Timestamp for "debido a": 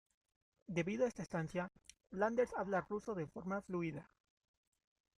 0.65-1.09